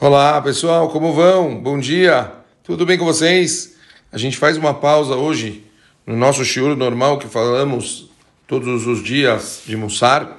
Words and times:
Olá 0.00 0.40
pessoal, 0.40 0.88
como 0.90 1.12
vão? 1.12 1.56
Bom 1.56 1.76
dia, 1.76 2.30
tudo 2.62 2.86
bem 2.86 2.96
com 2.96 3.04
vocês? 3.04 3.74
A 4.12 4.16
gente 4.16 4.36
faz 4.36 4.56
uma 4.56 4.72
pausa 4.72 5.16
hoje 5.16 5.64
no 6.06 6.16
nosso 6.16 6.44
shiur 6.44 6.76
normal 6.76 7.18
que 7.18 7.26
falamos 7.26 8.08
todos 8.46 8.86
os 8.86 9.02
dias 9.02 9.62
de 9.66 9.76
Mussar, 9.76 10.38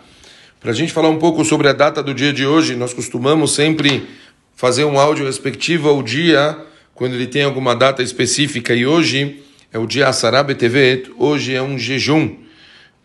para 0.61 0.71
a 0.71 0.73
gente 0.73 0.93
falar 0.93 1.09
um 1.09 1.19
pouco 1.19 1.43
sobre 1.43 1.67
a 1.67 1.73
data 1.73 2.01
do 2.01 2.13
dia 2.13 2.31
de 2.31 2.45
hoje. 2.45 2.77
Nós 2.77 2.93
costumamos 2.93 3.53
sempre 3.53 4.07
fazer 4.55 4.85
um 4.85 4.97
áudio 4.97 5.25
respectivo 5.25 5.89
ao 5.89 6.01
dia, 6.01 6.57
quando 6.95 7.15
ele 7.15 7.27
tem 7.27 7.43
alguma 7.43 7.75
data 7.75 8.01
específica, 8.01 8.73
e 8.73 8.85
hoje 8.85 9.43
é 9.73 9.77
o 9.77 9.85
dia 9.85 10.07
Asará 10.07 10.41
BTV, 10.41 11.11
hoje 11.17 11.53
é 11.53 11.61
um 11.61 11.77
jejum. 11.77 12.33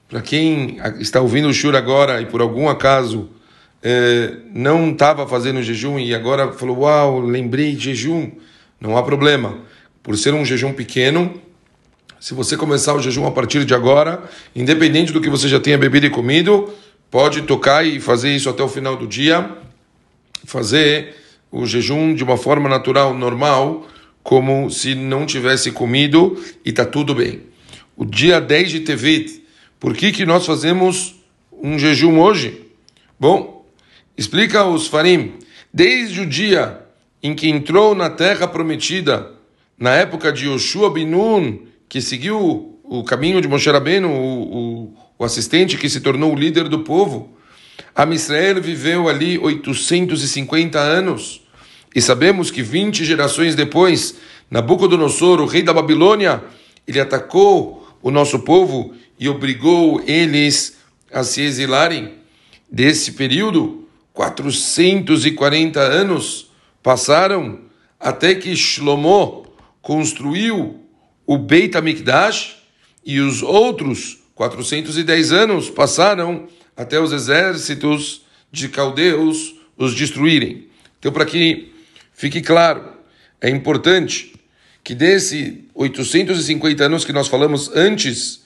Para 0.09 0.23
quem 0.23 0.79
está 1.01 1.21
ouvindo 1.21 1.49
o 1.49 1.53
shiur 1.53 1.75
agora 1.75 2.21
e 2.21 2.27
por 2.27 2.41
algum 2.41 2.69
acaso 2.69 3.29
é, 3.87 4.37
não 4.55 4.93
estava 4.93 5.29
fazendo 5.29 5.63
jejum 5.63 5.99
e 5.99 6.15
agora 6.15 6.51
falou, 6.53 6.81
uau, 6.81 7.21
lembrei 7.21 7.79
jejum, 7.79 8.31
não 8.81 8.97
há 8.97 9.03
problema. 9.03 9.59
Por 10.03 10.17
ser 10.17 10.33
um 10.33 10.43
jejum 10.43 10.73
pequeno, 10.73 11.39
se 12.19 12.33
você 12.33 12.57
começar 12.57 12.95
o 12.95 13.03
jejum 13.03 13.27
a 13.27 13.31
partir 13.31 13.67
de 13.67 13.75
agora, 13.75 14.25
independente 14.57 15.13
do 15.13 15.21
que 15.21 15.29
você 15.29 15.47
já 15.49 15.61
tenha 15.61 15.77
bebido 15.77 16.07
e 16.07 16.11
comido, 16.11 16.73
pode 17.11 17.43
tocar 17.43 17.85
e 17.87 18.01
fazer 18.01 18.35
isso 18.35 18.49
até 18.49 18.63
o 18.63 18.69
final 18.69 18.97
do 18.97 19.07
dia, 19.07 19.51
fazer 20.47 21.15
o 21.53 21.67
jejum 21.67 22.15
de 22.15 22.25
uma 22.25 22.39
forma 22.39 22.71
natural, 22.71 23.13
normal, 23.13 23.87
como 24.23 24.71
se 24.71 24.95
não 24.95 25.27
tivesse 25.27 25.71
comido 25.71 26.43
e 26.65 26.71
está 26.71 26.87
tudo 26.87 27.15
bem. 27.15 27.43
O 27.95 28.07
dia 28.07 28.41
10 28.41 28.71
de 28.71 28.81
Tevet, 28.81 29.45
por 29.79 29.95
que, 29.95 30.11
que 30.11 30.25
nós 30.25 30.47
fazemos 30.47 31.15
um 31.53 31.79
jejum 31.79 32.19
hoje? 32.19 32.63
Bom, 33.21 33.54
Explica 34.17 34.65
os 34.65 34.87
Farim, 34.87 35.35
desde 35.73 36.21
o 36.21 36.27
dia 36.27 36.81
em 37.21 37.35
que 37.35 37.49
entrou 37.49 37.97
na 37.97 38.09
terra 38.09 38.47
prometida, 38.47 39.33
na 39.77 39.91
época 39.91 40.33
de 40.33 40.47
Yoshua 40.47 40.89
Binun, 40.89 41.59
que 41.89 42.01
seguiu 42.01 42.79
o 42.85 43.03
caminho 43.03 43.41
de 43.41 43.49
Moshe 43.49 43.69
Rabbeinu, 43.69 44.09
o, 44.09 44.85
o, 44.85 44.97
o 45.19 45.25
assistente 45.25 45.77
que 45.77 45.89
se 45.89 46.01
tornou 46.01 46.33
o 46.33 46.39
líder 46.39 46.69
do 46.69 46.81
povo, 46.81 47.37
a 47.93 48.05
Israel 48.07 48.63
viveu 48.63 49.09
ali 49.09 49.37
850 49.37 50.79
anos. 50.79 51.43
E 51.93 52.01
sabemos 52.01 52.53
que 52.53 52.63
20 52.63 53.05
gerações 53.05 53.57
depois, 53.57 54.17
Nabucodonosor, 54.49 55.41
o 55.41 55.47
rei 55.47 55.63
da 55.63 55.73
Babilônia, 55.73 56.43
ele 56.87 57.01
atacou 57.01 57.99
o 58.01 58.13
nosso 58.13 58.41
povo 58.41 58.95
e 59.19 59.29
obrigou 59.29 60.01
eles 60.07 60.77
a 61.13 61.25
se 61.25 61.41
exilarem. 61.41 62.15
Desse 62.71 63.13
período, 63.13 63.84
440 64.15 65.81
anos 65.81 66.51
passaram 66.83 67.61
até 67.99 68.35
que 68.35 68.55
Shlomo 68.55 69.45
construiu 69.83 70.81
o 71.27 71.37
Beit 71.37 71.77
HaMikdash 71.77 72.57
e 73.05 73.21
os 73.21 73.43
outros 73.43 74.19
410 74.35 75.33
anos 75.33 75.69
passaram 75.69 76.47
até 76.77 76.99
os 77.01 77.13
exércitos 77.13 78.23
de 78.51 78.69
caldeus 78.69 79.57
os 79.77 79.95
destruírem. 79.95 80.69
Então, 80.99 81.13
para 81.13 81.27
que 81.27 81.73
fique 82.13 82.41
claro, 82.41 82.93
é 83.41 83.51
importante 83.51 84.33
que 84.83 84.95
desse 84.95 85.65
850 85.75 86.85
anos 86.85 87.05
que 87.05 87.13
nós 87.13 87.27
falamos 87.27 87.71
antes 87.75 88.45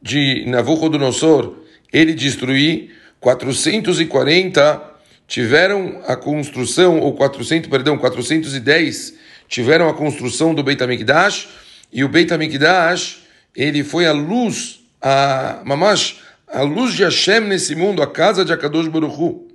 de 0.00 0.44
Nabucodonosor, 0.46 1.56
ele 1.92 2.14
destruir 2.14 2.96
440 3.20 4.91
tiveram 5.32 6.02
a 6.06 6.14
construção, 6.14 7.00
ou 7.00 7.14
400, 7.14 7.70
perdão, 7.70 7.96
410, 7.96 9.14
tiveram 9.48 9.88
a 9.88 9.94
construção 9.94 10.54
do 10.54 10.62
Beit 10.62 10.82
HaMikdash, 10.84 11.48
e 11.90 12.04
o 12.04 12.08
Beit 12.10 12.30
HaMikdash, 12.34 13.22
ele 13.56 13.82
foi 13.82 14.04
a 14.04 14.12
luz, 14.12 14.80
a 15.00 15.62
mamash, 15.64 16.18
a 16.46 16.60
luz 16.60 16.92
de 16.92 17.02
Hashem 17.02 17.40
nesse 17.40 17.74
mundo, 17.74 18.02
a 18.02 18.06
casa 18.06 18.44
de 18.44 18.52
Akadosh 18.52 18.88
Baruch 18.88 19.16
Hu. 19.18 19.48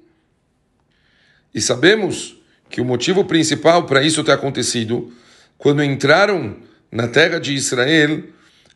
E 1.53 1.61
sabemos 1.61 2.35
que 2.71 2.81
o 2.81 2.85
motivo 2.85 3.23
principal 3.23 3.83
para 3.83 4.01
isso 4.01 4.23
ter 4.23 4.31
acontecido, 4.31 5.13
quando 5.59 5.83
entraram 5.83 6.57
na 6.91 7.07
terra 7.07 7.39
de 7.39 7.53
Israel, 7.53 8.23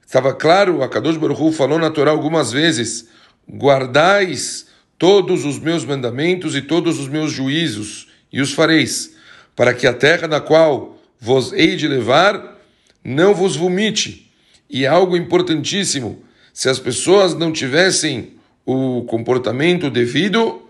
estava 0.06 0.35
claro, 0.35 0.83
Akadosh 0.83 1.18
Baruch 1.18 1.41
Hu 1.41 1.51
falou 1.51 1.79
na 1.79 1.89
Torá 1.89 2.12
algumas 2.12 2.51
vezes, 2.51 3.09
guardais 3.51 4.69
todos 5.01 5.45
os 5.45 5.57
meus 5.57 5.84
mandamentos 5.84 6.56
e 6.56 6.62
todos 6.62 7.00
os 7.00 7.07
meus 7.07 7.31
juízos, 7.31 8.07
e 8.31 8.39
os 8.39 8.53
fareis, 8.53 9.16
para 9.56 9.73
que 9.73 9.88
a 9.88 9.94
terra 9.94 10.28
na 10.28 10.39
qual 10.39 10.95
vos 11.19 11.51
hei 11.53 11.75
de 11.75 11.88
levar 11.88 12.59
não 13.03 13.34
vos 13.34 13.56
vomite. 13.56 14.31
E 14.69 14.85
algo 14.85 15.17
importantíssimo: 15.17 16.22
se 16.53 16.69
as 16.69 16.78
pessoas 16.78 17.34
não 17.34 17.51
tivessem 17.51 18.34
o 18.63 19.01
comportamento 19.06 19.89
devido, 19.89 20.69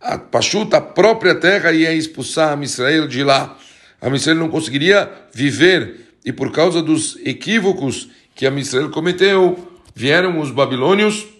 a 0.00 0.16
Pachuta, 0.16 0.76
a 0.76 0.80
própria 0.80 1.34
terra, 1.34 1.72
ia 1.72 1.92
expulsar 1.92 2.56
a 2.56 2.62
Israel 2.62 3.08
de 3.08 3.24
lá. 3.24 3.58
A 4.00 4.08
Israel 4.10 4.38
não 4.38 4.48
conseguiria 4.48 5.10
viver, 5.34 6.14
e 6.24 6.32
por 6.32 6.52
causa 6.52 6.80
dos 6.80 7.18
equívocos 7.24 8.08
que 8.32 8.46
a 8.46 8.50
Israel 8.52 8.90
cometeu, 8.90 9.72
vieram 9.92 10.38
os 10.38 10.52
babilônios 10.52 11.31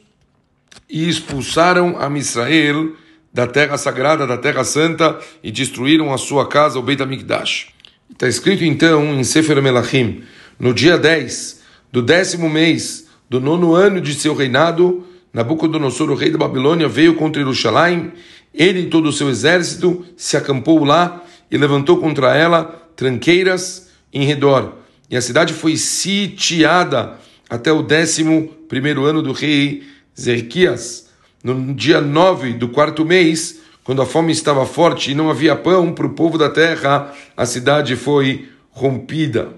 e 0.92 1.08
expulsaram 1.08 1.96
a 1.98 2.10
Misrael 2.10 2.92
da 3.32 3.46
terra 3.46 3.78
sagrada, 3.78 4.26
da 4.26 4.36
terra 4.36 4.62
santa, 4.62 5.18
e 5.42 5.50
destruíram 5.50 6.12
a 6.12 6.18
sua 6.18 6.46
casa, 6.46 6.78
o 6.78 6.82
Beit 6.82 7.02
HaMikdash. 7.02 7.68
Está 8.10 8.28
escrito 8.28 8.62
então 8.62 9.02
em 9.14 9.24
Sefer 9.24 9.60
Melachim, 9.62 10.22
no 10.60 10.74
dia 10.74 10.98
10 10.98 11.62
do 11.90 12.02
décimo 12.02 12.50
mês 12.50 13.08
do 13.26 13.40
nono 13.40 13.74
ano 13.74 14.02
de 14.02 14.14
seu 14.14 14.34
reinado, 14.34 15.06
Nabucodonosor, 15.32 16.10
o 16.10 16.14
rei 16.14 16.30
da 16.30 16.36
Babilônia, 16.36 16.86
veio 16.86 17.14
contra 17.14 17.40
Jerusalém, 17.40 18.12
ele 18.52 18.80
e 18.80 18.86
todo 18.90 19.08
o 19.08 19.12
seu 19.12 19.30
exército 19.30 20.04
se 20.14 20.36
acampou 20.36 20.84
lá 20.84 21.24
e 21.50 21.56
levantou 21.56 21.96
contra 21.96 22.36
ela 22.36 22.64
tranqueiras 22.94 23.88
em 24.12 24.26
redor. 24.26 24.74
E 25.08 25.16
a 25.16 25.22
cidade 25.22 25.54
foi 25.54 25.78
sitiada 25.78 27.18
até 27.48 27.72
o 27.72 27.82
décimo 27.82 28.48
primeiro 28.68 29.06
ano 29.06 29.22
do 29.22 29.32
rei 29.32 29.90
Zerquias, 30.18 31.08
no 31.42 31.74
dia 31.74 32.00
9 32.00 32.52
do 32.54 32.68
quarto 32.68 33.04
mês, 33.04 33.60
quando 33.84 34.00
a 34.00 34.06
fome 34.06 34.32
estava 34.32 34.64
forte 34.64 35.10
e 35.10 35.14
não 35.14 35.28
havia 35.28 35.56
pão 35.56 35.92
para 35.92 36.06
o 36.06 36.10
povo 36.14 36.38
da 36.38 36.48
terra, 36.48 37.12
a 37.36 37.44
cidade 37.44 37.96
foi 37.96 38.48
rompida. 38.70 39.54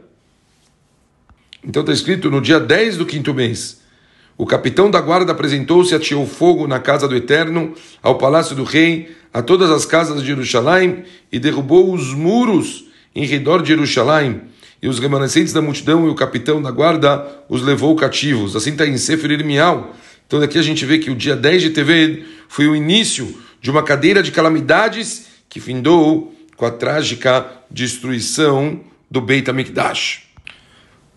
Então 1.63 1.81
está 1.81 1.93
escrito 1.93 2.31
no 2.31 2.41
dia 2.41 2.59
10 2.59 2.97
do 2.97 3.07
quinto 3.07 3.35
mês. 3.35 3.83
O 4.37 4.47
capitão 4.47 4.91
da 4.91 5.01
guarda 5.01 5.33
apresentou-se, 5.33 5.95
atirou 5.95 6.27
fogo 6.27 6.67
na 6.67 6.81
casa 6.81 7.07
do 7.07 7.15
Eterno, 7.15 7.75
ao 8.03 8.19
palácio 8.19 8.57
do 8.57 8.65
rei, 8.65 9.15
a 9.33 9.43
todas 9.43 9.71
as 9.71 9.85
casas 9.85 10.21
de 10.21 10.27
Jerusalém 10.27 11.05
e 11.31 11.39
derrubou 11.39 11.93
os 11.93 12.13
muros 12.13 12.87
em 13.15 13.27
redor 13.27 13.63
de 13.63 13.69
Jerusalém. 13.69 14.43
E 14.83 14.89
os 14.89 14.99
remanescentes 14.99 15.53
da 15.53 15.63
multidão 15.63 16.07
e 16.07 16.11
o 16.11 16.15
capitão 16.15 16.61
da 16.61 16.71
guarda 16.71 17.27
os 17.49 17.63
levou 17.63 17.95
cativos. 17.95 18.57
Assim 18.57 18.71
está 18.71 18.87
em 18.87 18.99
Sefer 18.99 19.31
Irmial, 19.31 19.95
então 20.35 20.41
daqui 20.41 20.59
a 20.59 20.63
gente 20.63 20.85
vê 20.85 20.99
que 20.99 21.13
o 21.13 21.15
dia 21.15 21.37
10 21.37 21.63
de 21.63 21.71
TV 21.71 22.25
foi 22.49 22.67
o 22.67 22.75
início 22.75 23.39
de 23.63 23.71
uma 23.71 23.85
cadeira 23.85 24.21
de 24.21 24.33
calamidades 24.33 25.27
que 25.49 25.61
findou 25.61 26.35
com 26.57 26.67
a 26.67 26.73
trágica 26.73 27.47
destruição 27.71 28.81
do 29.09 29.21
Beit 29.21 29.49
HaMikdash. 29.49 30.25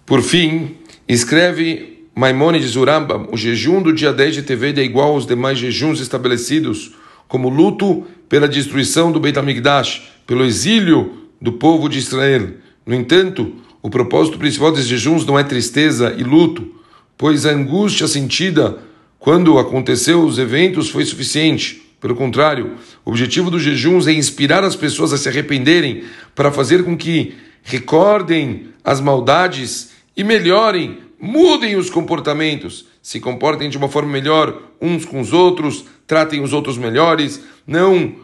Por 0.05 0.21
fim, 0.21 0.75
escreve 1.07 2.03
Maimonides 2.13 2.75
Uramba, 2.75 3.27
o 3.31 3.35
jejum 3.35 3.81
do 3.81 3.91
dia 3.91 4.13
10 4.13 4.35
de 4.35 4.43
TV 4.43 4.71
é 4.77 4.83
igual 4.83 5.13
aos 5.13 5.25
demais 5.25 5.57
jejuns 5.57 5.99
estabelecidos 5.99 6.93
como 7.27 7.49
luto 7.49 8.05
pela 8.29 8.47
destruição 8.47 9.11
do 9.11 9.19
Beit 9.19 9.39
HaMikdash, 9.39 10.11
pelo 10.27 10.45
exílio 10.45 11.23
do 11.41 11.53
povo 11.53 11.89
de 11.89 11.97
Israel. 11.97 12.49
No 12.85 12.93
entanto, 12.93 13.51
o 13.81 13.89
propósito 13.89 14.37
principal 14.37 14.71
desses 14.71 14.87
jejuns 14.87 15.25
não 15.25 15.39
é 15.39 15.43
tristeza 15.43 16.13
e 16.15 16.23
luto, 16.23 16.71
pois 17.17 17.47
a 17.47 17.49
angústia 17.49 18.07
sentida 18.07 18.85
quando 19.19 19.57
aconteceu 19.57 20.23
os 20.23 20.37
eventos 20.37 20.89
foi 20.89 21.05
suficiente. 21.05 21.83
Pelo 21.99 22.15
contrário, 22.15 22.75
o 23.03 23.09
objetivo 23.09 23.49
dos 23.49 23.63
jejuns 23.63 24.07
é 24.07 24.13
inspirar 24.13 24.63
as 24.63 24.75
pessoas 24.75 25.11
a 25.11 25.17
se 25.17 25.27
arrependerem 25.27 26.03
para 26.35 26.51
fazer 26.51 26.83
com 26.83 26.95
que 26.95 27.35
recordem 27.63 28.67
as 28.83 29.01
maldades 29.01 29.91
e 30.15 30.23
melhorem, 30.23 30.99
mudem 31.19 31.75
os 31.75 31.89
comportamentos, 31.89 32.85
se 33.01 33.19
comportem 33.19 33.69
de 33.69 33.77
uma 33.77 33.89
forma 33.89 34.11
melhor 34.11 34.61
uns 34.81 35.05
com 35.05 35.19
os 35.19 35.33
outros, 35.33 35.85
tratem 36.05 36.41
os 36.41 36.53
outros 36.53 36.77
melhores, 36.77 37.41
não 37.65 38.15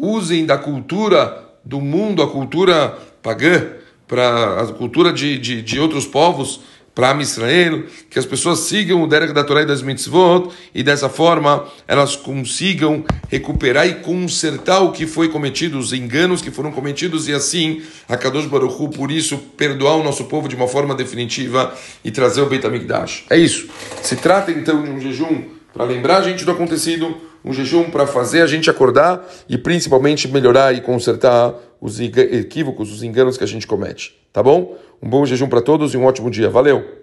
usem 0.00 0.46
da 0.46 0.56
cultura 0.58 1.44
do 1.64 1.80
mundo, 1.80 2.22
a 2.22 2.28
cultura 2.28 2.98
pagã, 3.22 3.68
para 4.08 4.60
a 4.60 4.66
cultura 4.66 5.12
de, 5.12 5.38
de, 5.38 5.62
de 5.62 5.80
outros 5.80 6.04
povos, 6.04 6.60
para 6.94 7.20
Israel, 7.22 7.84
que 8.10 8.18
as 8.18 8.26
pessoas 8.26 8.60
sigam 8.60 9.02
o 9.02 9.06
Derek 9.06 9.32
da 9.32 9.42
Torá 9.42 9.62
e 9.62 9.66
das 9.66 9.82
mitzvot 9.82 10.50
e 10.74 10.82
dessa 10.82 11.08
forma 11.08 11.66
elas 11.88 12.16
consigam 12.16 13.04
recuperar 13.28 13.86
e 13.86 13.94
consertar 13.94 14.80
o 14.80 14.92
que 14.92 15.06
foi 15.06 15.28
cometido, 15.28 15.78
os 15.78 15.92
enganos 15.92 16.42
que 16.42 16.50
foram 16.50 16.70
cometidos 16.70 17.28
e 17.28 17.32
assim 17.32 17.82
a 18.08 18.16
Kadosh 18.16 18.46
Baruch 18.46 18.74
Hu, 18.82 18.90
por 18.90 19.10
isso 19.10 19.38
perdoar 19.56 19.96
o 19.96 20.02
nosso 20.02 20.24
povo 20.24 20.48
de 20.48 20.54
uma 20.54 20.68
forma 20.68 20.94
definitiva 20.94 21.74
e 22.04 22.10
trazer 22.10 22.42
o 22.42 22.46
Beit 22.46 22.66
HaMikdash. 22.66 23.24
É 23.30 23.38
isso. 23.38 23.68
Se 24.02 24.16
trata 24.16 24.50
então 24.50 24.82
de 24.82 24.90
um 24.90 25.00
jejum 25.00 25.44
para 25.72 25.84
lembrar 25.84 26.18
a 26.18 26.22
gente 26.22 26.44
do 26.44 26.50
acontecido, 26.50 27.16
um 27.42 27.52
jejum 27.52 27.84
para 27.84 28.06
fazer 28.06 28.42
a 28.42 28.46
gente 28.46 28.68
acordar 28.68 29.26
e 29.48 29.56
principalmente 29.56 30.28
melhorar 30.28 30.74
e 30.74 30.80
consertar 30.80 31.54
os 31.82 31.98
equívocos, 31.98 32.92
os 32.92 33.02
enganos 33.02 33.36
que 33.36 33.42
a 33.42 33.46
gente 33.46 33.66
comete. 33.66 34.16
Tá 34.32 34.40
bom? 34.40 34.78
Um 35.02 35.10
bom 35.10 35.26
jejum 35.26 35.48
para 35.48 35.60
todos 35.60 35.92
e 35.92 35.96
um 35.96 36.04
ótimo 36.04 36.30
dia. 36.30 36.48
Valeu! 36.48 37.00